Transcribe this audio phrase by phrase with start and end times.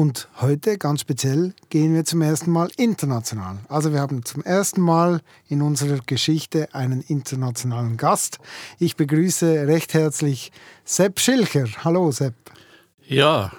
[0.00, 3.58] Und heute, ganz speziell, gehen wir zum ersten Mal international.
[3.68, 8.38] Also wir haben zum ersten Mal in unserer Geschichte einen internationalen Gast.
[8.78, 10.52] Ich begrüße recht herzlich
[10.86, 11.66] Sepp Schilcher.
[11.84, 12.32] Hallo Sepp.
[13.06, 13.52] Ja,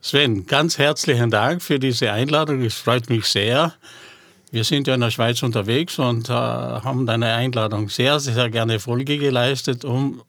[0.00, 2.62] Sven, ganz herzlichen Dank für diese Einladung.
[2.62, 3.74] Es freut mich sehr.
[4.52, 8.78] Wir sind ja in der Schweiz unterwegs und äh, haben deine Einladung sehr, sehr gerne
[8.78, 10.22] Folge geleistet, um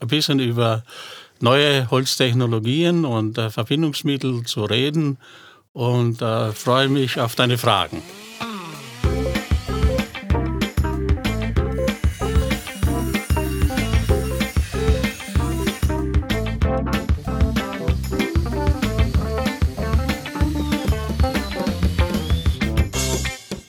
[0.00, 0.82] ein bisschen über
[1.44, 5.18] neue Holztechnologien und äh, Verbindungsmittel zu reden
[5.74, 8.02] und äh, freue mich auf deine Fragen.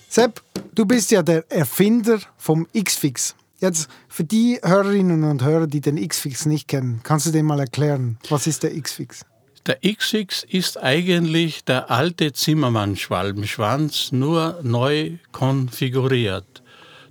[0.08, 0.42] Sepp,
[0.74, 3.36] du bist ja der Erfinder vom X-Fix.
[3.60, 7.60] Jetzt für die Hörerinnen und Hörer, die den X-Fix nicht kennen, kannst du dem mal
[7.60, 9.26] erklären, was ist der X-Fix?
[9.66, 16.62] Der X-Fix ist eigentlich der alte Zimmermann-Schwalbenschwanz, nur neu konfiguriert.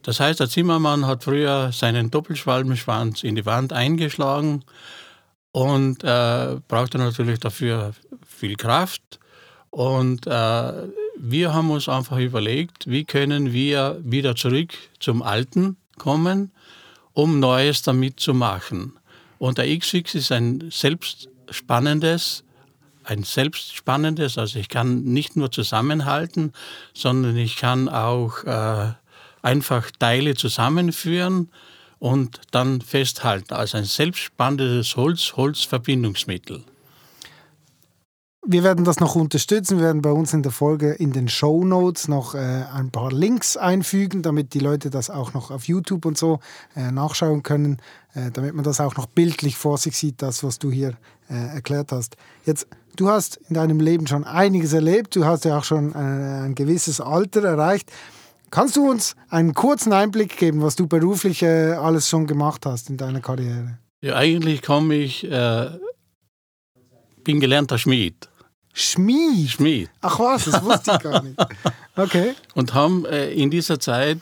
[0.02, 4.62] Das heißt, der Zimmermann hat früher seinen Doppelschwalbenschwanz in die Wand eingeschlagen
[5.50, 7.92] und äh, brauchte natürlich dafür
[8.24, 9.18] viel Kraft.
[9.70, 10.72] Und äh,
[11.16, 16.52] wir haben uns einfach überlegt, wie können wir wieder zurück zum Alten kommen,
[17.12, 18.92] um Neues damit zu machen.
[19.38, 22.44] Und der X-Fix ist ein selbstspannendes,
[23.04, 26.52] ein selbstspannendes, also ich kann nicht nur zusammenhalten,
[26.94, 28.92] sondern ich kann auch äh,
[29.42, 31.50] einfach Teile zusammenführen
[31.98, 33.54] und dann festhalten.
[33.54, 36.64] Also ein selbstspannendes Holz, Holzverbindungsmittel.
[38.46, 39.78] Wir werden das noch unterstützen.
[39.78, 43.10] Wir werden bei uns in der Folge in den Show Notes noch äh, ein paar
[43.10, 46.40] Links einfügen, damit die Leute das auch noch auf YouTube und so
[46.76, 47.78] äh, nachschauen können,
[48.12, 50.94] äh, damit man das auch noch bildlich vor sich sieht, das, was du hier
[51.30, 52.16] äh, erklärt hast.
[52.44, 55.16] Jetzt, du hast in deinem Leben schon einiges erlebt.
[55.16, 57.90] Du hast ja auch schon äh, ein gewisses Alter erreicht.
[58.50, 62.90] Kannst du uns einen kurzen Einblick geben, was du beruflich äh, alles schon gemacht hast
[62.90, 63.78] in deiner Karriere?
[64.02, 65.22] Ja, eigentlich komme ich,
[67.24, 68.28] bin gelernter Schmied.
[68.76, 69.50] Schmied.
[69.50, 69.88] Schmied.
[70.00, 71.38] Ach was, das wusste ich gar nicht.
[71.96, 72.34] Okay.
[72.54, 74.18] Und haben äh, in dieser Zeit,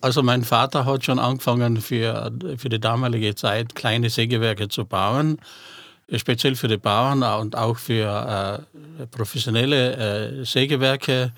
[0.00, 5.38] also mein Vater hat schon angefangen für, für die damalige Zeit kleine Sägewerke zu bauen,
[6.14, 8.64] speziell für die Bauern und auch für
[8.98, 11.32] äh, professionelle äh, Sägewerke.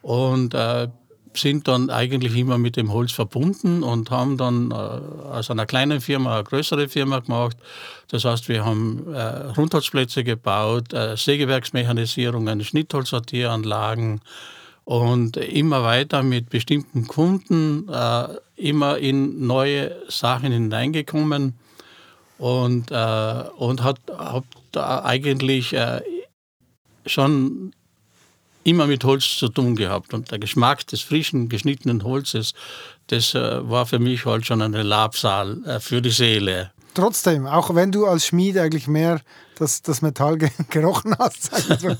[0.00, 0.88] Und äh,
[1.36, 6.00] sind dann eigentlich immer mit dem Holz verbunden und haben dann äh, aus einer kleinen
[6.00, 7.56] Firma eine größere Firma gemacht.
[8.08, 9.20] Das heißt, wir haben äh,
[9.56, 14.20] Rundholzplätze gebaut, äh, Sägewerksmechanisierungen, Schnittholzsortieranlagen
[14.84, 21.54] und immer weiter mit bestimmten Kunden äh, immer in neue Sachen hineingekommen
[22.38, 25.74] und, und hat, hat eigentlich
[27.06, 27.72] schon
[28.66, 30.12] immer mit Holz zu tun gehabt.
[30.12, 32.52] Und der Geschmack des frischen, geschnittenen Holzes,
[33.06, 36.72] das äh, war für mich halt schon eine Labsal äh, für die Seele.
[36.94, 39.20] Trotzdem, auch wenn du als Schmied eigentlich mehr
[39.58, 40.38] das, das Metall
[40.70, 41.50] gerochen hast.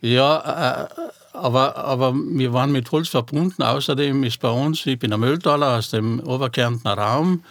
[0.00, 0.88] ja, äh,
[1.32, 3.62] aber, aber wir waren mit Holz verbunden.
[3.62, 7.42] Außerdem ist bei uns, ich bin ein Mülltaler aus dem Oberkärntner Raum,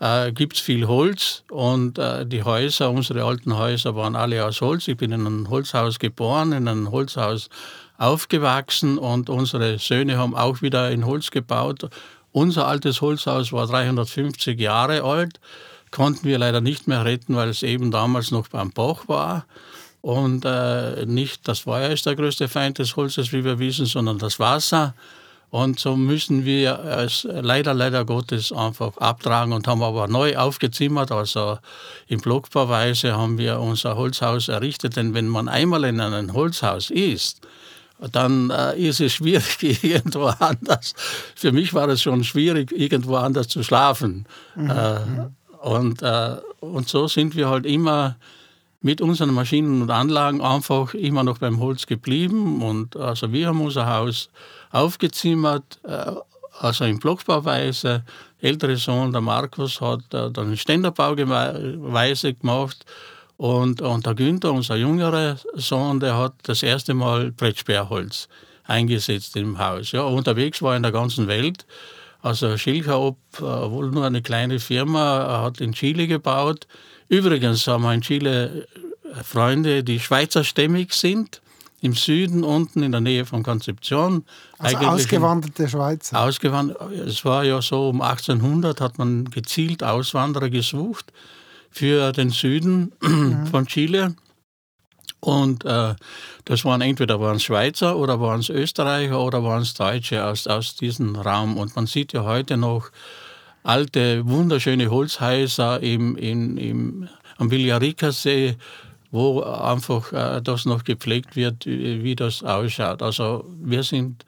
[0.00, 4.60] äh, gibt es viel Holz und äh, die Häuser, unsere alten Häuser waren alle aus
[4.60, 4.88] Holz.
[4.88, 7.48] Ich bin in einem Holzhaus geboren, in einem Holzhaus
[7.96, 11.88] aufgewachsen und unsere Söhne haben auch wieder in Holz gebaut.
[12.30, 15.40] Unser altes Holzhaus war 350 Jahre alt,
[15.90, 19.46] konnten wir leider nicht mehr retten, weil es eben damals noch beim Bach war.
[20.00, 24.18] Und äh, nicht das Feuer ist der größte Feind des Holzes, wie wir wissen, sondern
[24.18, 24.94] das Wasser.
[25.50, 31.10] Und so müssen wir es leider, leider Gottes einfach abtragen und haben aber neu aufgezimmert.
[31.10, 31.58] Also
[32.06, 34.96] in Blockbauweise haben wir unser Holzhaus errichtet.
[34.96, 37.40] Denn wenn man einmal in einem Holzhaus ist,
[38.12, 40.94] dann äh, ist es schwierig irgendwo anders.
[41.34, 44.26] Für mich war es schon schwierig, irgendwo anders zu schlafen.
[44.54, 44.70] Mhm.
[44.70, 48.16] Äh, und, äh, und so sind wir halt immer
[48.80, 52.62] mit unseren Maschinen und Anlagen einfach immer noch beim Holz geblieben.
[52.62, 54.30] Und also wir haben unser Haus
[54.70, 56.12] aufgezimmert, äh,
[56.60, 58.04] also in Blockbauweise.
[58.40, 62.84] Ältere Sohn, der Markus, hat äh, dann Ständerbauweise gemacht.
[63.36, 68.28] Und, und der Günther, unser jüngerer Sohn, der hat das erste Mal Brettsperrholz
[68.64, 69.92] eingesetzt im Haus.
[69.92, 71.64] Ja, unterwegs war in der ganzen Welt.
[72.20, 76.66] Also Schilcher, obwohl nur eine kleine Firma, hat in Chile gebaut.
[77.08, 78.66] Übrigens haben wir in Chile
[79.22, 81.40] Freunde, die schweizerstämmig sind
[81.80, 84.24] im Süden unten in der Nähe von Konzeption.
[84.58, 86.20] Also ausgewanderte Schweizer.
[86.20, 86.80] Ausgewandert.
[86.92, 91.12] Es war ja so, um 1800 hat man gezielt Auswanderer gesucht
[91.70, 93.46] für den Süden mhm.
[93.46, 94.16] von Chile.
[95.20, 95.94] Und äh,
[96.44, 100.76] das waren entweder waren Schweizer oder waren es Österreicher oder waren es Deutsche aus, aus
[100.76, 101.56] diesem Raum.
[101.56, 102.90] Und man sieht ja heute noch
[103.62, 108.56] alte, wunderschöne Holzhäuser im, im, im, am Villaricasee,
[109.10, 113.02] wo einfach äh, das noch gepflegt wird, wie, das ausschaut.
[113.02, 114.24] Also wir sind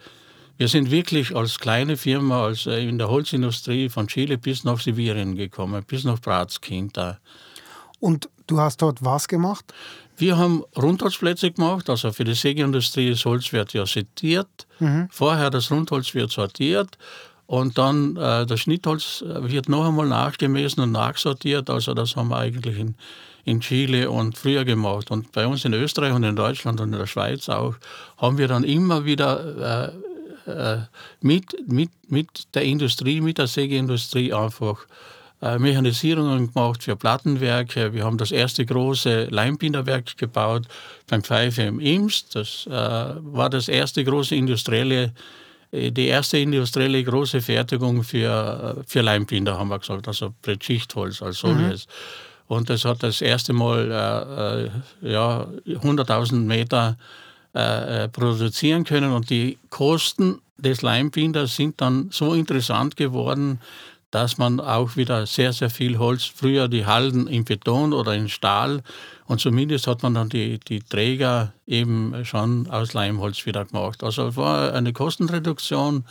[0.56, 4.78] wir sind wirklich als kleine Firma, als äh, in der Holzindustrie von Chile bis nach
[4.78, 6.98] Sibirien gekommen, bis nach Bratskind.
[7.98, 9.72] Und du hast dort was gemacht?
[10.18, 14.66] Wir haben Rundholzplätze gemacht, also für die Sägeindustrie das Holz wird ja sortiert.
[14.78, 15.08] Mhm.
[15.10, 16.98] Vorher das Rundholz wird sortiert
[17.46, 21.70] und dann äh, das Schnittholz äh, wird noch einmal nachgemessen und nachsortiert.
[21.70, 22.96] Also das haben wir eigentlich in,
[23.44, 25.10] in Chile und früher gemacht.
[25.10, 27.74] Und bei uns in Österreich und in Deutschland und in der Schweiz auch
[28.18, 29.92] haben wir dann immer wieder
[30.46, 30.78] äh, äh,
[31.20, 34.86] mit, mit, mit der Industrie, mit der Sägeindustrie einfach
[35.42, 37.92] äh, Mechanisierungen gemacht für Plattenwerke.
[37.92, 40.66] Wir haben das erste große Leimbinderwerk gebaut
[41.08, 42.34] beim Pfeife im Imst.
[42.34, 45.12] Das äh, war das erste große industrielle
[45.72, 51.86] die erste industrielle große Fertigung für, für Leimbinder, haben wir gesagt, also Brettschichtholz als solches.
[51.86, 52.29] Mhm.
[52.50, 56.98] Und das hat das erste Mal äh, ja, 100.000 Meter
[57.54, 59.12] äh, äh, produzieren können.
[59.12, 63.60] Und die Kosten des Leimbinders sind dann so interessant geworden,
[64.10, 68.28] dass man auch wieder sehr, sehr viel Holz, früher die Halden in Beton oder in
[68.28, 68.82] Stahl
[69.26, 74.02] und zumindest hat man dann die, die Träger eben schon aus Leimholz wieder gemacht.
[74.02, 76.04] Also es war eine Kostenreduktion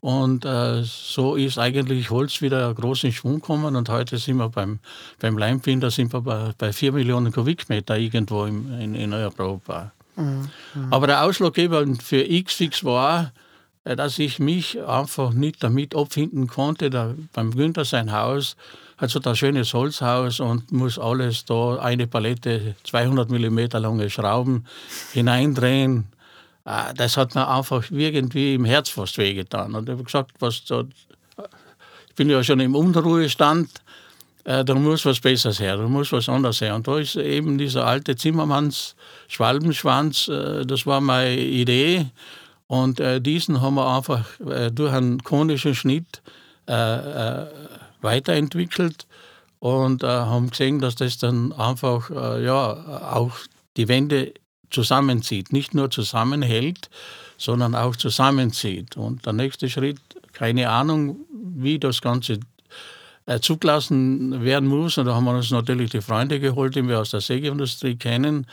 [0.00, 4.48] und äh, so ist eigentlich Holz wieder groß in Schwung gekommen und heute sind wir
[4.48, 4.78] beim,
[5.20, 9.92] beim Leimbinder sind wir bei, bei 4 Millionen Kubikmeter irgendwo im, in, in Europa.
[10.16, 10.48] Mhm.
[10.90, 13.32] Aber der Ausschlaggeber für X-Fix war,
[13.84, 16.90] äh, dass ich mich einfach nicht damit abfinden konnte.
[16.90, 18.56] Da, beim Günther sein Haus
[18.98, 24.66] hat so ein schönes Holzhaus und muss alles da, eine Palette, 200 mm lange Schrauben
[25.12, 26.06] hineindrehen.
[26.66, 29.74] Äh, das hat mir einfach irgendwie im Herz fast wehgetan.
[29.74, 30.62] Und ich habe gesagt, was
[32.08, 33.68] ich bin ja schon im Unruhestand,
[34.44, 36.74] äh, da muss was Besseres her, da muss was anderes her.
[36.74, 38.96] Und da ist eben dieser alte Zimmermanns
[39.28, 42.06] Schwalbenschwanz, äh, das war meine Idee.
[42.66, 44.24] Und äh, diesen haben wir einfach
[44.72, 46.20] durch einen konischen Schnitt
[48.00, 49.06] weiterentwickelt
[49.60, 53.36] und haben gesehen, dass das dann einfach ja, auch
[53.76, 54.34] die Wände
[54.70, 55.52] zusammenzieht.
[55.52, 56.90] Nicht nur zusammenhält,
[57.36, 58.96] sondern auch zusammenzieht.
[58.96, 60.00] Und der nächste Schritt,
[60.32, 62.40] keine Ahnung, wie das Ganze
[63.26, 64.98] äh, zugelassen werden muss.
[64.98, 68.46] Und da haben wir uns natürlich die Freunde geholt, die wir aus der Sägeindustrie kennen.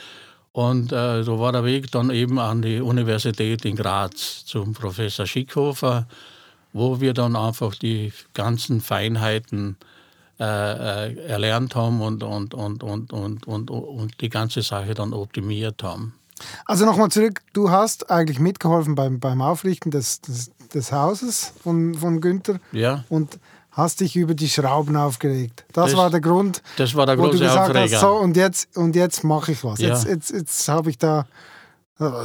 [0.52, 5.26] Und äh, so war der Weg dann eben an die Universität in Graz zum Professor
[5.26, 6.08] Schickhofer,
[6.74, 9.86] wo wir dann einfach die ganzen Feinheiten äh,
[10.44, 16.14] erlernt haben und, und, und, und, und, und, und die ganze Sache dann optimiert haben.
[16.66, 21.96] Also nochmal zurück, du hast eigentlich mitgeholfen beim, beim Aufrichten des, des, des Hauses von,
[21.96, 22.60] von Günther.
[22.72, 23.04] Ja.
[23.10, 23.40] Und
[23.72, 25.66] hast dich über die Schrauben aufgeregt.
[25.74, 26.62] Das, das war der Grund.
[26.78, 27.96] Das war der große wo du gesagt Aufreger.
[27.96, 29.80] Hast, so, und jetzt, und jetzt mache ich was.
[29.80, 29.90] Ja.
[29.90, 31.26] Jetzt, jetzt, jetzt habe ich da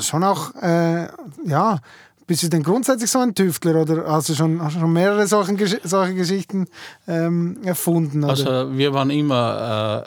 [0.01, 1.09] schon auch, äh,
[1.47, 1.79] ja,
[2.29, 5.27] bist du denn grundsätzlich so ein Tüftler oder hast du schon, hast du schon mehrere
[5.27, 6.69] solche, solche Geschichten
[7.09, 8.23] ähm, erfunden?
[8.23, 8.31] Oder?
[8.31, 10.07] Also wir waren immer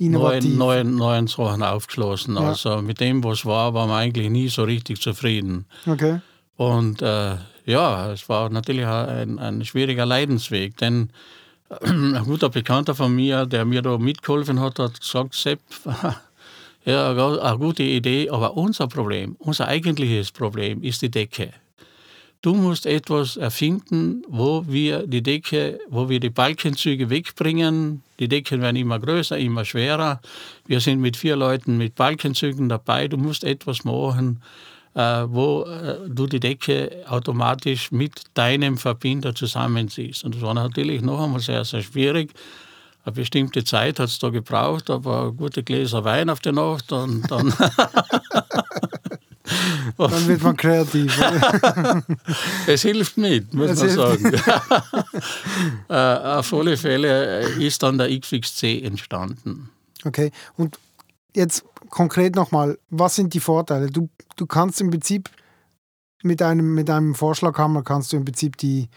[0.00, 2.36] äh, neuen, neuen, neuen Sachen aufgeschlossen.
[2.36, 2.48] Ja.
[2.48, 5.66] Also mit dem, was war, waren wir eigentlich nie so richtig zufrieden.
[5.86, 6.20] Okay.
[6.56, 11.10] Und äh, ja, es war natürlich ein, ein schwieriger Leidensweg, denn
[11.82, 15.60] ein guter Bekannter von mir, der mir da mitgeholfen hat, hat gesagt, Sepp,
[16.84, 21.52] ja, eine gute Idee, aber unser Problem, unser eigentliches Problem ist die Decke.
[22.42, 28.02] Du musst etwas erfinden, wo wir die Decke, wo wir die Balkenzüge wegbringen.
[28.18, 30.22] Die Decken werden immer größer, immer schwerer.
[30.66, 33.08] Wir sind mit vier Leuten mit Balkenzügen dabei.
[33.08, 34.40] Du musst etwas machen,
[34.94, 40.24] äh, wo äh, du die Decke automatisch mit deinem Verbinder zusammenziehst.
[40.24, 42.32] Und das war natürlich noch einmal sehr, sehr schwierig.
[43.04, 47.30] Eine bestimmte Zeit hat es da gebraucht, aber gute Gläser Wein auf der Nacht und
[47.30, 47.54] dann.
[49.96, 51.18] dann wird man kreativ.
[52.66, 54.32] es hilft mit, muss es man sagen.
[55.88, 59.70] Äh, auf alle Fälle ist dann der XXC entstanden.
[60.04, 60.78] Okay, und
[61.34, 63.90] jetzt konkret nochmal, was sind die Vorteile?
[63.90, 65.28] Du, du kannst im Prinzip
[66.22, 68.88] mit einem, mit einem Vorschlaghammer kannst du im Prinzip die,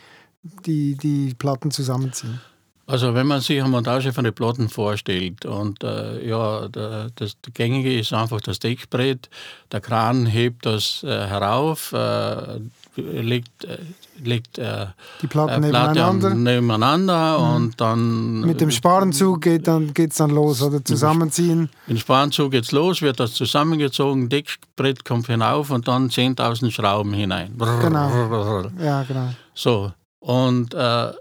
[0.65, 2.39] die, die Platten zusammenziehen.
[2.85, 7.35] Also wenn man sich eine Montage von den Platten vorstellt und äh, ja, das, das
[7.53, 9.29] Gängige ist einfach das Deckbrett,
[9.71, 12.59] der Kran hebt das äh, herauf, äh,
[12.97, 13.77] legt, äh,
[14.21, 14.87] legt äh,
[15.21, 16.29] Die Platten äh, nebeneinander.
[16.35, 21.69] nebeneinander und dann Mit dem Sparenzug geht dann, geht's dann los, oder zusammenziehen.
[21.87, 27.53] Im Sparenzug geht's los, wird das zusammengezogen, Deckbrett kommt hinauf und dann 10.000 Schrauben hinein.
[27.57, 28.65] Genau.
[28.77, 29.29] Ja, genau.
[29.53, 31.11] So, und äh,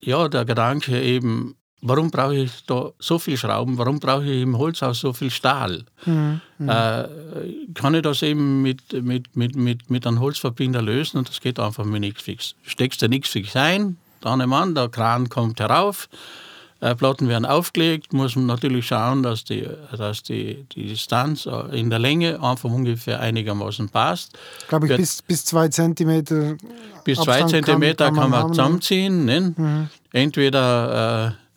[0.00, 4.58] ja, der Gedanke eben, warum brauche ich da so viel Schrauben, warum brauche ich im
[4.58, 5.84] Holzhaus so viel Stahl?
[6.04, 6.42] Mhm.
[6.58, 7.08] Äh,
[7.72, 11.58] kann ich das eben mit, mit, mit, mit, mit einem Holzverbinder lösen und das geht
[11.58, 12.54] einfach mit nichts fix.
[12.64, 16.10] Steckst du nichts fix ein, dann im an, der Kran kommt herauf,
[16.80, 19.66] Platten werden aufgelegt, muss man natürlich schauen, dass die,
[19.96, 24.38] dass die, die Distanz äh, in der Länge einfach ungefähr einigermaßen passt.
[24.68, 26.56] Glaube ich, Wird- bis, bis zwei Zentimeter.
[27.04, 28.54] Bis zwei Abstand kann- Zentimeter kann kann man man, haben, ne?
[28.56, 29.24] zusammenziehen.
[29.24, 29.54] Ne?
[29.56, 29.88] Mhm.
[30.12, 31.47] Entweder, äh,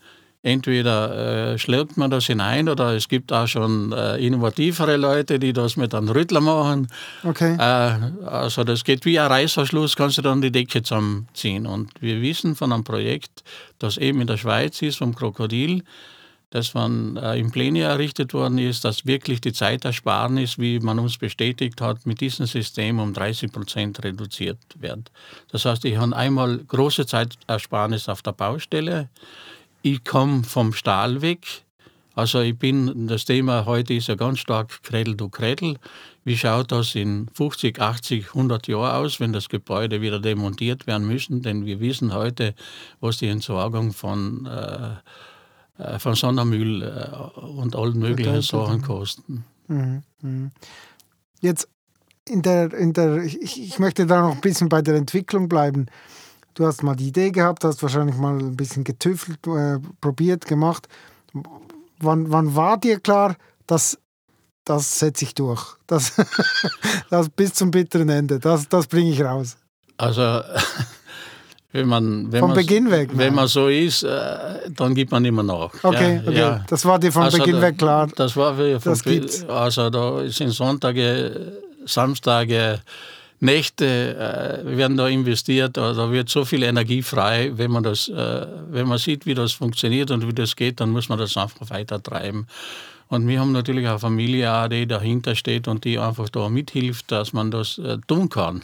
[0.44, 5.54] entweder äh, schlägt man das hinein oder es gibt auch schon äh, innovativere Leute, die
[5.54, 6.88] das mit einem Rüttler machen.
[7.24, 7.56] Okay.
[7.58, 11.68] Äh, also das geht wie ein Reißverschluss, kannst du dann die Decke zusammenziehen.
[11.68, 13.44] Und wir wissen von einem Projekt,
[13.78, 15.84] das eben in der Schweiz ist, vom Krokodil,
[16.50, 21.18] das von äh, im Pläne errichtet worden ist, dass wirklich die Zeitersparnis, wie man uns
[21.18, 25.12] bestätigt hat, mit diesem System um 30 Prozent reduziert wird.
[25.52, 29.10] Das heißt, ich habe einmal große Zeitersparnis auf der Baustelle.
[29.82, 31.64] Ich komme vom Stahl weg.
[32.14, 35.78] Also ich bin, das Thema heute ist ja ganz stark Kredel du Kredel.
[36.24, 41.08] Wie schaut das in 50, 80, 100 Jahren aus, wenn das Gebäude wieder demontiert werden
[41.08, 41.42] müssen?
[41.42, 42.54] Denn wir wissen heute,
[43.00, 49.46] was die Entsorgung von, äh, äh, von Sondermüll äh, und allen möglichen Sachen kosten.
[49.68, 50.04] Mhm.
[50.22, 50.52] Mhm.
[51.40, 51.68] Jetzt
[52.28, 55.88] in der, in der, ich, ich möchte da noch ein bisschen bei der Entwicklung bleiben.
[56.54, 60.88] Du hast mal die Idee gehabt, hast wahrscheinlich mal ein bisschen getüffelt, äh, probiert, gemacht.
[62.00, 63.36] Wann, wann war dir klar,
[63.68, 63.98] dass
[64.66, 65.76] das setze ich durch?
[65.88, 66.14] Das,
[67.10, 69.56] das bis zum bitteren Ende, das, das bringe ich raus.
[69.98, 70.22] Also,
[71.72, 73.36] wenn man, wenn Vom man, Beginn weg, Wenn nein.
[73.36, 75.72] man so ist, äh, dann gibt man immer nach.
[75.84, 76.38] Okay, ja, okay.
[76.40, 76.66] Ja.
[76.68, 78.08] Das war dir von Also Beginn da- weg klar.
[78.16, 79.44] Das war für, von Das gibt's.
[79.46, 81.54] Also da sind Sonntage,
[81.86, 82.82] Samstage,
[83.42, 85.76] Nächte äh, werden da investiert.
[85.76, 87.52] Da wird so viel Energie frei.
[87.56, 90.92] Wenn man das, äh, wenn man sieht, wie das funktioniert und wie das geht, dann
[90.92, 92.48] muss man das einfach weiter treiben.
[93.08, 97.34] Und wir haben natürlich eine Familie, die dahinter steht und die einfach da mithilft, dass
[97.34, 98.62] man das äh, tun kann.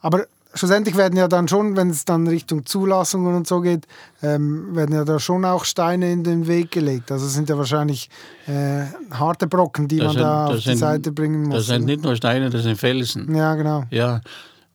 [0.00, 3.86] Aber schlussendlich werden ja dann schon, wenn es dann Richtung Zulassungen und so geht,
[4.22, 7.10] ähm, werden ja da schon auch Steine in den Weg gelegt.
[7.12, 8.08] Also es sind ja wahrscheinlich
[8.46, 11.54] äh, harte Brocken, die Das man sind- da auf die sind- Seite bringen muss.
[11.56, 13.34] Das sind nicht nur Steine, das sind Felsen.
[13.34, 13.84] ja, genau.
[13.90, 14.20] Ja,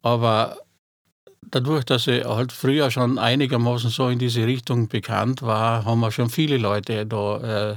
[0.01, 0.57] aber
[1.51, 6.11] dadurch, dass ich halt früher schon einigermaßen so in diese Richtung bekannt war, haben wir
[6.11, 7.75] schon viele Leute da äh,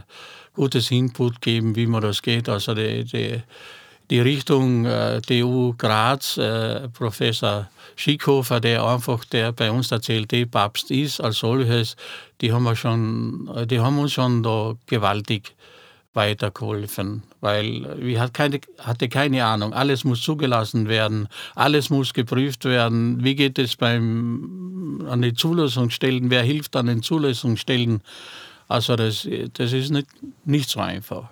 [0.54, 2.48] gutes Input gegeben, wie man das geht.
[2.48, 3.42] Also die, die,
[4.10, 10.92] die Richtung äh, TU Graz, äh, Professor Schickhofer, der einfach der bei uns der CLT-Papst
[10.92, 11.96] ist, als solches,
[12.40, 15.56] die haben, wir schon, die haben uns schon da gewaltig
[16.14, 19.72] weitergeholfen, weil wir hat keine, hatte keine Ahnung.
[19.72, 21.26] Alles muss zugelassen werden,
[21.56, 23.24] alles muss geprüft werden.
[23.24, 26.30] Wie geht es beim, an die Zulassungsstellen?
[26.30, 28.02] Wer hilft an den Zulassungsstellen?
[28.68, 30.06] Also das, das ist nicht,
[30.44, 31.30] nicht so einfach.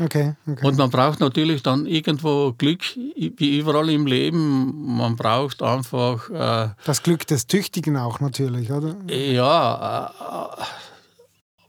[0.00, 0.66] Okay, okay.
[0.66, 4.96] Und man braucht natürlich dann irgendwo Glück, wie überall im Leben.
[4.96, 8.96] Man braucht einfach äh, das Glück des Tüchtigen auch natürlich, oder?
[9.08, 10.10] ja,
[10.58, 10.64] äh,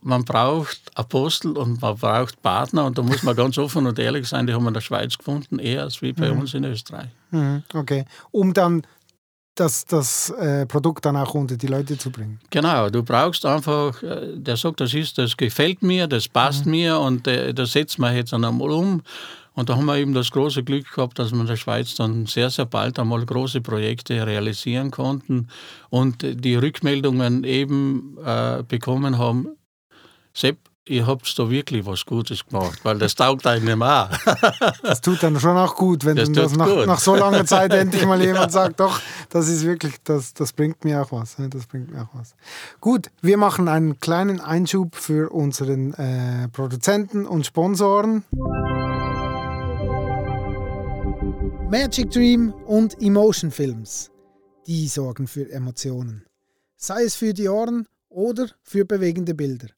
[0.06, 4.28] man braucht Apostel und man braucht Partner und da muss man ganz offen und ehrlich
[4.28, 7.08] sein, die haben wir in der Schweiz gefunden, eher als wie bei uns in Österreich.
[7.32, 8.04] Mhm, okay.
[8.30, 8.82] Um dann
[9.60, 12.38] das, das äh, Produkt dann auch unter die Leute zu bringen.
[12.50, 16.98] Genau, du brauchst einfach, äh, der sagt, das ist, das gefällt mir, das passt mir
[17.00, 19.02] und äh, das setzt man jetzt einmal um.
[19.54, 22.26] Und da haben wir eben das große Glück gehabt, dass wir in der Schweiz dann
[22.26, 25.48] sehr, sehr bald einmal große Projekte realisieren konnten
[25.88, 29.48] und die Rückmeldungen eben äh, bekommen haben,
[30.34, 34.08] Sepp, ihr habt da wirklich was Gutes gemacht, weil das taugt einem auch.
[34.82, 36.86] Das tut dann schon auch gut, wenn Das das nach, gut.
[36.86, 39.00] nach so langer Zeit endlich mal jemand sagt, doch,
[39.30, 41.38] das ist wirklich, das, das bringt mir auch was.
[41.38, 42.34] ne, Das bringt mir auch was.
[42.80, 48.24] Gut, wir machen einen kleinen Einschub für unseren äh, Produzenten und Sponsoren.
[51.70, 54.10] Magic Dream und Emotion Films.
[54.66, 56.24] Die sorgen für Emotionen.
[56.76, 59.68] Sei es für die Ohren oder für bewegende Bilder.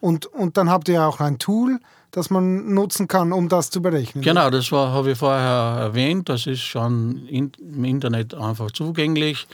[0.00, 1.78] Und, und dann habt ihr auch ein Tool,
[2.10, 4.22] das man nutzen kann, um das zu berechnen.
[4.22, 6.28] Genau, das habe ich vorher erwähnt.
[6.28, 9.46] Das ist schon in, im Internet einfach zugänglich.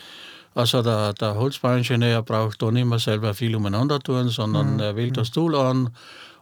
[0.54, 4.80] Also der, der Holzbauingenieur braucht da nicht mehr selber viel umeinander tun, sondern mhm.
[4.80, 5.14] er wählt mhm.
[5.14, 5.90] das Tool an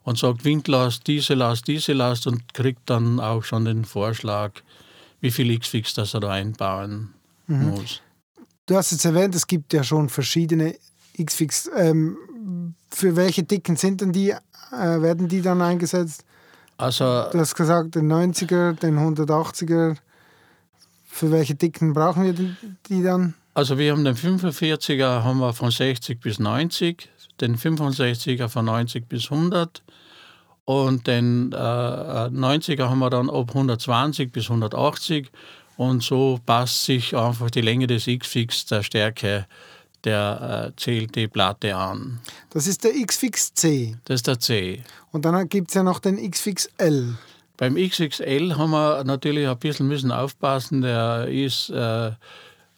[0.05, 4.53] und sagt Windlast, diese Last, diese Last und kriegt dann auch schon den Vorschlag,
[5.21, 7.13] wie viel X-Fix das er da einbauen
[7.49, 7.71] mhm.
[7.71, 8.03] muss.
[8.67, 10.77] Du hast jetzt erwähnt, es gibt ja schon verschiedene
[11.15, 11.71] X-Fix.
[11.77, 12.17] Ähm,
[12.91, 14.39] für welche Dicken sind denn die, äh,
[14.73, 16.25] werden die dann eingesetzt?
[16.77, 19.97] Also, du hast gesagt, den 90er, den 180er.
[21.07, 22.35] Für welche Dicken brauchen wir
[22.89, 23.35] die dann?
[23.57, 27.09] Also wir haben den 45er haben wir von 60 bis 90,
[27.41, 29.85] den 65er von 90 bis 100
[30.65, 35.31] und den äh, 90er haben wir dann ab 120 bis 180
[35.77, 39.47] und so passt sich einfach die Länge des X-Fix der Stärke
[40.05, 42.21] der äh, CLT-Platte an.
[42.51, 43.97] Das ist der X-Fix C.
[44.05, 44.83] Das ist der C.
[45.13, 47.17] Und dann gibt es ja noch den X-Fix L.
[47.57, 50.83] Beim XXL haben wir natürlich ein bisschen müssen aufpassen.
[50.83, 52.11] Der ist äh,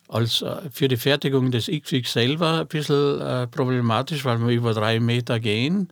[0.09, 4.75] als äh, für die Fertigung des X-Fix selber ein bisschen äh, problematisch, weil wir über
[4.75, 5.89] drei Meter gehen.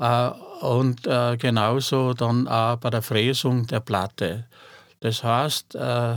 [0.00, 4.46] Äh, und äh, genauso dann auch bei der Fräsung der Platte.
[4.98, 6.16] Das heißt, äh,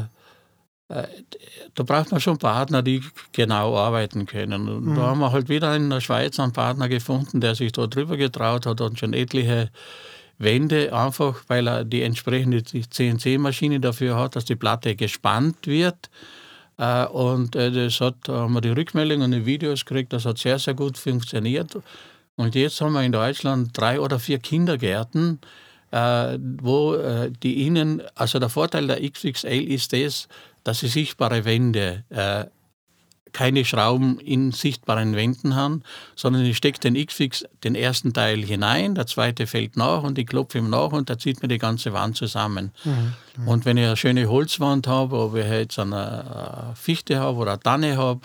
[1.75, 3.01] da braucht man schon Partner, die
[3.31, 4.69] genau arbeiten können.
[4.69, 4.95] Und mhm.
[4.95, 8.17] da haben wir halt wieder in der Schweiz einen Partner gefunden, der sich da drüber
[8.17, 9.69] getraut hat und schon etliche
[10.37, 16.09] Wände, einfach weil er die entsprechende CNC-Maschine dafür hat, dass die Platte gespannt wird.
[16.77, 20.37] Äh, und das hat, da haben wir die Rückmeldungen und die Videos gekriegt, das hat
[20.37, 21.77] sehr, sehr gut funktioniert.
[22.35, 25.39] Und jetzt haben wir in Deutschland drei oder vier Kindergärten,
[25.91, 30.27] äh, wo äh, die Innen, also der Vorteil der XXL ist das,
[30.63, 32.45] dass sie sichtbare Wände, äh,
[33.33, 35.81] keine Schrauben in sichtbaren Wänden haben,
[36.15, 40.27] sondern ich stecke den X-Fix den ersten Teil hinein, der zweite fällt nach und ich
[40.27, 42.71] klopfe ihm nach und da zieht mir die ganze Wand zusammen.
[42.85, 43.47] Mhm, mhm.
[43.47, 47.59] Und wenn ich eine schöne Holzwand habe, ob ich jetzt eine Fichte habe oder eine
[47.59, 48.21] Tanne habe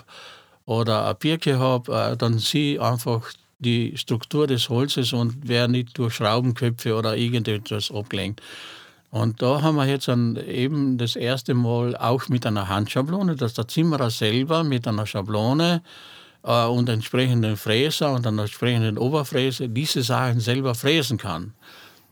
[0.65, 5.67] oder eine Birke habe, äh, dann sehe ich einfach die Struktur des Holzes und wäre
[5.67, 8.41] nicht durch Schraubenköpfe oder irgendetwas abgelenkt.
[9.11, 13.53] Und da haben wir jetzt dann eben das erste Mal auch mit einer Handschablone, dass
[13.53, 15.81] der Zimmerer selber mit einer Schablone
[16.43, 21.53] äh, und entsprechenden Fräser und einer entsprechenden Oberfräse diese Sachen selber fräsen kann.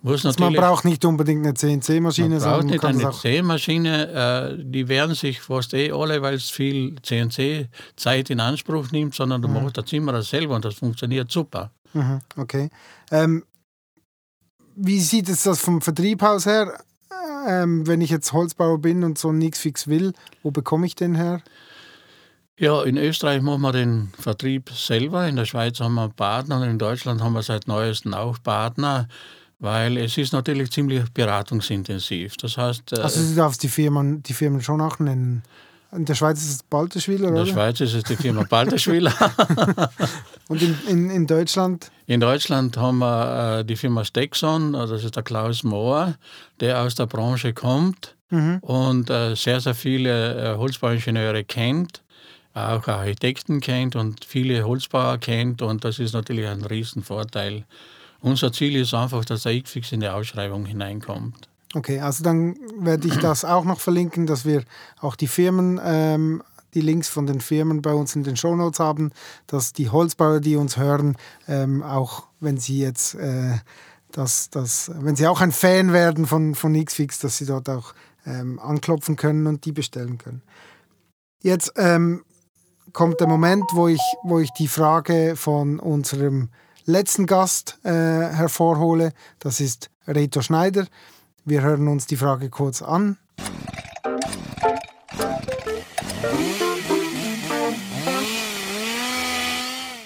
[0.03, 4.57] Also man braucht nicht unbedingt eine CNC-Maschine, sondern man braucht nicht eine CNC-Maschine.
[4.59, 9.41] Äh, die werden sich fast eh alle, weil es viel CNC-Zeit in Anspruch nimmt, sondern
[9.41, 9.55] du mhm.
[9.55, 11.71] machst der Zimmerer selber und das funktioniert super.
[11.93, 12.69] Mhm, okay.
[13.11, 13.43] Ähm,
[14.77, 16.79] wie sieht es das vom Vertrieb aus her?
[17.47, 20.13] Ähm, wenn ich jetzt Holzbauer bin und so nichts fix will,
[20.43, 21.41] wo bekomme ich den her?
[22.59, 25.27] Ja, in Österreich machen wir den Vertrieb selber.
[25.27, 29.07] In der Schweiz haben wir Partner und in Deutschland haben wir seit neuestem auch Partner
[29.59, 32.37] weil es ist natürlich ziemlich beratungsintensiv.
[32.37, 35.43] Das heißt, äh, also du darfst die Firmen, die Firmen schon auch nennen.
[35.91, 37.39] In der Schweiz ist es Balterschwiller, oder?
[37.39, 39.13] In der Schweiz ist es die Firma Balterschwiller.
[40.49, 41.91] Und in, in, in, Deutschland?
[42.07, 46.15] In Deutschland haben wir äh, die Firma Stexon, also das ist der Klaus Mohr,
[46.59, 48.59] der aus der Branche kommt mhm.
[48.61, 52.03] und äh, sehr, sehr viele äh, Holzbauingenieure kennt,
[52.53, 57.65] auch Architekten kennt und viele Holzbauer kennt und das ist natürlich ein Riesenvorteil.
[58.19, 61.49] Unser Ziel ist einfach, dass der X-Fix in die Ausschreibung hineinkommt.
[61.73, 64.63] Okay, also dann werde ich das auch noch verlinken, dass wir
[65.01, 66.41] auch die Firmen, ähm,
[66.73, 69.11] die Links von den Firmen bei uns in den Shownotes haben,
[69.47, 73.57] dass die Holzbauer, die uns hören, ähm, auch wenn sie jetzt, äh,
[74.11, 77.93] das, das, wenn sie auch ein Fan werden von, von Xfix, dass sie dort auch
[78.25, 80.41] ähm, anklopfen können und die bestellen können.
[81.41, 82.23] Jetzt ähm,
[82.93, 86.49] kommt der Moment, wo ich, wo ich die Frage von unserem
[86.85, 89.13] letzten Gast äh, hervorhole.
[89.39, 90.87] Das ist Reto Schneider.
[91.49, 93.15] Wir hören uns die Frage kurz an.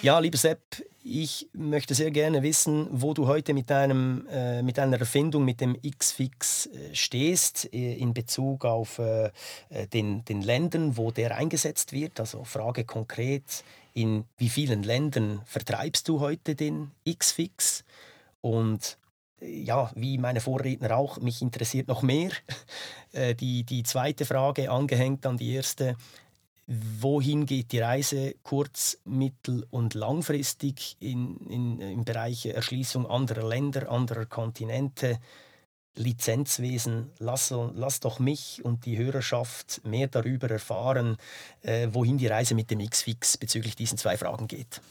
[0.04, 0.62] Ja, lieber Sepp,
[1.04, 5.62] ich möchte sehr gerne wissen, wo du heute mit, deinem, äh, mit deiner Erfindung, mit
[5.62, 9.32] dem X-Fix äh, stehst äh, in Bezug auf äh,
[9.70, 12.20] äh, den, den Ländern, wo der eingesetzt wird.
[12.20, 13.64] Also Frage konkret,
[13.96, 17.84] in wie vielen Ländern vertreibst du heute den X-Fix?
[18.42, 19.00] Und
[19.42, 22.32] ja, wie meine Vorredner auch, mich interessiert noch mehr
[23.40, 25.98] die, die zweite Frage angehängt an die erste
[27.02, 33.92] wohin geht die Reise kurz-, mittel- und langfristig in, in, im Bereich Erschließung anderer Länder,
[33.92, 35.20] anderer Kontinente,
[35.96, 37.12] Lizenzwesen.
[37.20, 41.18] Lass, lass doch mich und die Hörerschaft mehr darüber erfahren,
[41.62, 44.82] äh, wohin die Reise mit dem X-Fix bezüglich diesen zwei Fragen geht.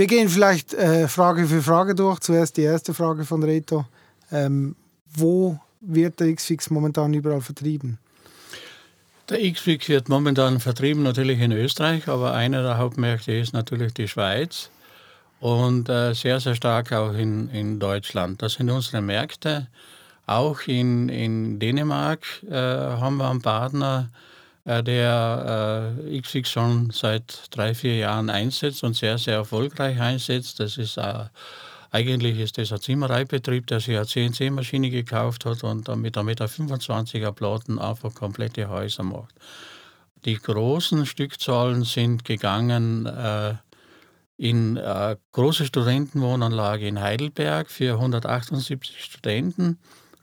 [0.00, 2.20] Wir gehen vielleicht äh, Frage für Frage durch.
[2.20, 3.84] Zuerst die erste Frage von Reto.
[4.32, 4.74] Ähm,
[5.12, 7.98] wo wird der X-Fix momentan überall vertrieben?
[9.28, 14.08] Der X-Wix wird momentan vertrieben natürlich in Österreich, aber einer der Hauptmärkte ist natürlich die
[14.08, 14.70] Schweiz
[15.38, 18.40] und äh, sehr, sehr stark auch in, in Deutschland.
[18.40, 19.66] Das sind unsere Märkte.
[20.24, 24.08] Auch in, in Dänemark äh, haben wir einen Partner,
[24.78, 30.60] der äh, Xfix schon seit drei, vier Jahren einsetzt und sehr, sehr erfolgreich einsetzt.
[30.60, 31.24] Das ist äh,
[31.92, 36.46] eigentlich ist das ein Zimmereibetrieb, der sich eine CNC-Maschine gekauft hat und mit einer Meter
[36.46, 39.34] 25er Platten einfach komplette Häuser macht.
[40.24, 43.54] Die großen Stückzahlen sind gegangen äh,
[44.36, 49.78] in äh, große Studentenwohnanlage in Heidelberg für 178 Studenten,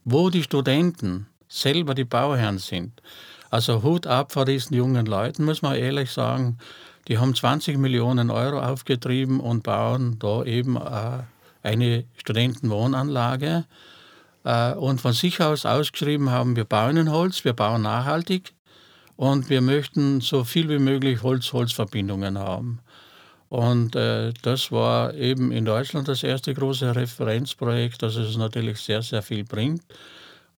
[0.05, 3.01] wo die Studenten selber die Bauherren sind.
[3.49, 6.57] Also Hut ab vor diesen jungen Leuten, muss man ehrlich sagen.
[7.07, 11.23] Die haben 20 Millionen Euro aufgetrieben und bauen da eben äh,
[11.63, 13.65] eine Studentenwohnanlage
[14.43, 18.53] äh, und von sich aus ausgeschrieben haben, wir bauen in Holz, wir bauen nachhaltig
[19.15, 22.79] und wir möchten so viel wie möglich Holz-Holz-Verbindungen haben.
[23.49, 29.01] Und äh, das war eben in Deutschland das erste große Referenzprojekt, das es natürlich sehr,
[29.01, 29.81] sehr viel bringt.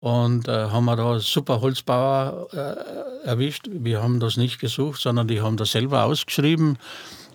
[0.02, 3.68] Und äh, haben wir da super Holzbauer äh, erwischt.
[3.70, 6.78] Wir haben das nicht gesucht, sondern die haben das selber ausgeschrieben.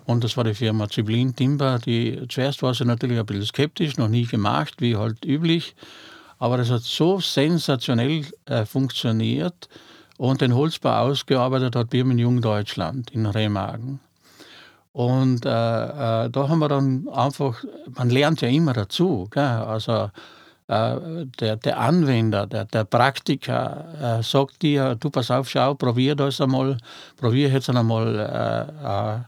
[0.05, 1.79] Und das war die Firma Ziblin Timber.
[1.79, 5.75] Die, zuerst war sie natürlich ein bisschen skeptisch, noch nie gemacht, wie halt üblich.
[6.39, 9.69] Aber das hat so sensationell äh, funktioniert
[10.17, 13.99] und den Holzbau ausgearbeitet hat Birmen Jung Deutschland in Remagen.
[14.91, 17.63] Und äh, äh, da haben wir dann einfach,
[17.95, 19.27] man lernt ja immer dazu.
[19.29, 19.43] Gell?
[19.43, 20.09] Also
[20.67, 26.41] der, der Anwender, der, der Praktiker äh, sagt dir, du pass auf, schau, probier das
[26.41, 26.77] einmal,
[27.17, 29.19] probier jetzt einmal äh, äh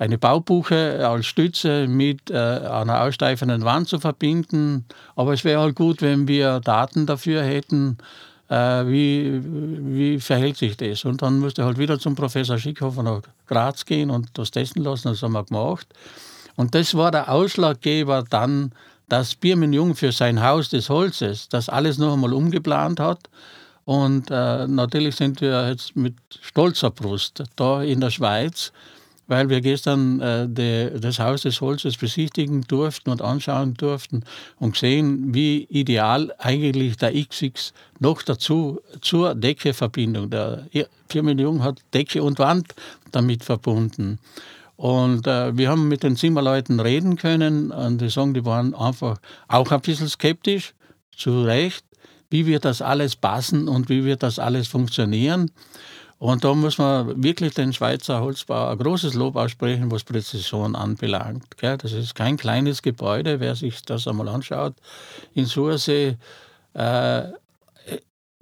[0.00, 4.86] eine Baubuche als Stütze mit äh, einer aussteifenden Wand zu verbinden.
[5.14, 7.98] Aber es wäre halt gut, wenn wir Daten dafür hätten,
[8.48, 8.54] äh,
[8.86, 11.04] wie, wie verhält sich das.
[11.04, 15.08] Und dann musste halt wieder zum Professor Schickhofer nach Graz gehen und das testen lassen.
[15.08, 15.86] Das haben wir gemacht.
[16.56, 18.72] Und das war der Ausschlaggeber dann,
[19.10, 23.28] dass Birmen Jung für sein Haus des Holzes das alles noch einmal umgeplant hat.
[23.84, 28.72] Und äh, natürlich sind wir jetzt mit stolzer Brust da in der Schweiz
[29.30, 34.24] weil wir gestern äh, de, das Haus des Holzes besichtigen durften und anschauen durften
[34.58, 40.30] und sehen, wie ideal eigentlich der XX noch dazu zur Deckeverbindung.
[40.30, 40.66] Der
[41.08, 42.74] Firma Jung hat Decke und Wand
[43.12, 44.18] damit verbunden.
[44.80, 49.18] Und äh, wir haben mit den Zimmerleuten reden können und die sagen, die waren einfach
[49.46, 50.72] auch ein bisschen skeptisch,
[51.14, 51.84] zu Recht,
[52.30, 55.50] wie wird das alles passen und wie wird das alles funktionieren.
[56.16, 61.44] Und da muss man wirklich den Schweizer Holzbau ein großes Lob aussprechen, was Präzision anbelangt.
[61.60, 64.76] Das ist kein kleines Gebäude, wer sich das einmal anschaut.
[65.34, 66.16] In Sursee
[66.72, 67.24] äh,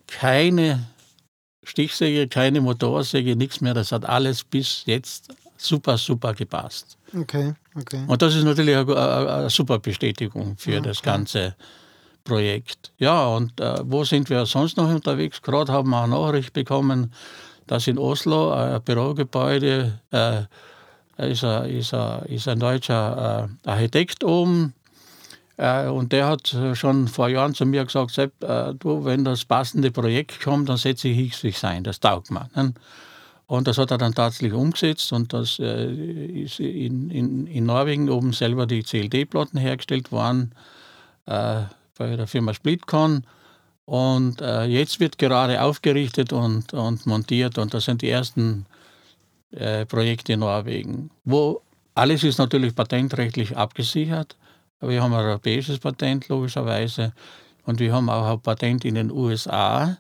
[0.07, 0.87] keine
[1.64, 3.74] Stichsäge, keine Motorsäge, nichts mehr.
[3.74, 6.97] Das hat alles bis jetzt super, super gepasst.
[7.14, 8.05] Okay, okay.
[8.07, 11.55] Und das ist natürlich eine, eine super Bestätigung für ja, das ganze
[12.25, 12.92] Projekt.
[12.99, 15.40] Ja, und äh, wo sind wir sonst noch unterwegs?
[15.42, 17.12] Gerade haben wir eine Nachricht bekommen,
[17.66, 20.42] dass in Oslo ein Bürogebäude äh,
[21.31, 24.75] ist, ein, ist, ein, ist ein deutscher äh, Architekt oben
[25.59, 29.44] Äh, und der hat schon vor Jahren zu mir gesagt, Sepp, äh, du, wenn das
[29.44, 32.49] passende Projekt kommt, dann setze ich X ein, das taugt mir.
[33.48, 38.11] Und das hat er dann tatsächlich umgesetzt und das äh, ist in, in, in Norwegen
[38.11, 40.52] oben selber die CLD-Platten hergestellt worden
[41.24, 41.62] äh,
[41.96, 43.24] bei der Firma Splitcon.
[43.87, 48.66] Und äh, jetzt wird gerade aufgerichtet und, und montiert und das sind die ersten
[49.52, 51.62] äh, Projekte in Norwegen, wo
[51.94, 54.37] alles ist natürlich patentrechtlich abgesichert.
[54.82, 57.14] Wir haben ein europäisches Patent logischerweise
[57.64, 59.96] und wir haben auch ein Patent in den USA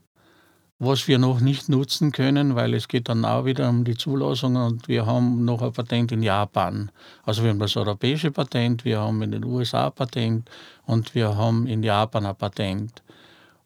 [0.78, 4.54] was wir noch nicht nutzen können, weil es geht dann auch wieder um die Zulassung
[4.54, 6.92] und wir haben noch ein Patent in Japan.
[7.24, 10.48] Also wir haben das europäische Patent, wir haben in den USA ein Patent
[10.86, 13.02] und wir haben in Japan ein Patent.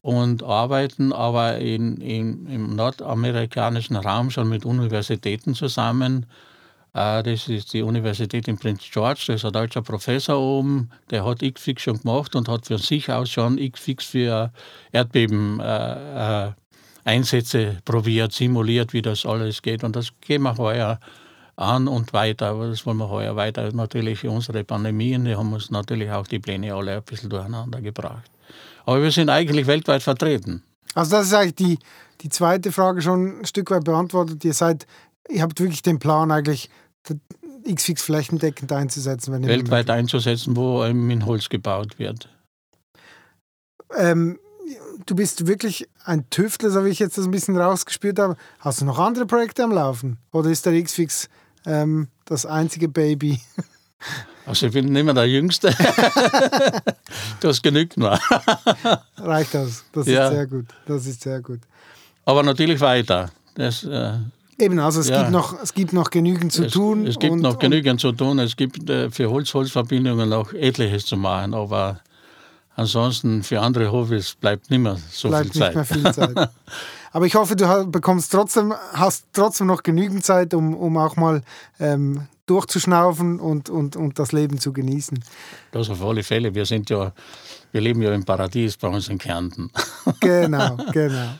[0.00, 6.26] Und arbeiten aber in, in, im nordamerikanischen Raum schon mit Universitäten zusammen.
[6.94, 11.24] Äh, das ist die Universität in Prince George, da ist ein deutscher Professor oben, der
[11.24, 14.52] hat XFIX schon gemacht und hat für sich aus schon XFIX für
[14.90, 16.52] Erdbeben äh, äh,
[17.04, 19.84] Einsätze probiert, simuliert, wie das alles geht.
[19.84, 21.00] Und das gehen wir heuer
[21.56, 22.50] an und weiter.
[22.50, 23.70] Aber das wollen wir heuer weiter.
[23.72, 28.30] Natürlich unsere Pandemien, die haben uns natürlich auch die Pläne alle ein bisschen durcheinander gebracht.
[28.84, 30.62] Aber wir sind eigentlich weltweit vertreten.
[30.94, 31.78] Also das ist eigentlich die,
[32.20, 34.44] die zweite Frage schon ein Stück weit beantwortet.
[34.44, 34.86] Ihr seid,
[35.28, 36.68] ihr habt wirklich den Plan eigentlich
[37.64, 39.32] X-Fix flächendeckend einzusetzen.
[39.32, 42.28] Wenn weltweit einzusetzen, wo in Holz gebaut wird.
[43.96, 44.38] Ähm,
[45.06, 48.36] du bist wirklich ein Tüftler, so wie ich jetzt das ein bisschen rausgespürt habe.
[48.60, 50.18] Hast du noch andere Projekte am Laufen?
[50.32, 51.28] Oder ist der X-Fix
[51.66, 53.40] ähm, das einzige Baby?
[54.44, 55.72] Also ich bin nicht mehr der Jüngste.
[57.40, 58.18] das genügt mir.
[59.16, 59.84] Reicht das.
[59.92, 60.24] Das ja.
[60.24, 60.66] ist sehr gut.
[60.84, 61.60] Das ist sehr gut.
[62.24, 63.30] Aber natürlich weiter.
[63.54, 64.14] Das, äh,
[64.58, 65.20] Eben, also es, ja.
[65.20, 67.06] gibt noch, es gibt noch genügend zu es, tun.
[67.06, 68.38] Es gibt und, noch genügend zu tun.
[68.38, 72.00] Es gibt äh, für Holz-Holz-Verbindungen noch etliches zu machen, aber
[72.74, 75.76] Ansonsten für andere Hobbys bleibt nicht mehr so bleibt viel Zeit.
[75.76, 76.50] Nicht mehr viel Zeit.
[77.12, 81.42] Aber ich hoffe, du bekommst trotzdem, hast trotzdem noch genügend Zeit, um, um auch mal
[81.78, 85.22] ähm, durchzuschnaufen und, und, und das Leben zu genießen.
[85.72, 86.54] Das auf alle Fälle.
[86.54, 87.12] Wir sind ja,
[87.70, 89.70] wir leben ja im Paradies bei uns in Kärnten.
[90.20, 91.34] Genau, genau.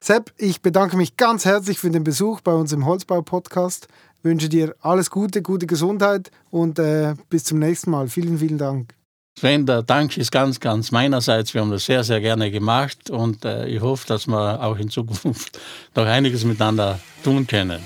[0.00, 3.88] Sepp, ich bedanke mich ganz herzlich für den Besuch bei uns im Holzbau-Podcast.
[4.22, 8.08] Wünsche dir alles Gute, gute Gesundheit und äh, bis zum nächsten Mal.
[8.08, 8.94] Vielen, vielen Dank.
[9.40, 11.54] Sven, der Dank ist ganz, ganz meinerseits.
[11.54, 14.90] Wir haben das sehr, sehr gerne gemacht und äh, ich hoffe, dass wir auch in
[14.90, 15.58] Zukunft
[15.94, 17.80] noch einiges miteinander tun können.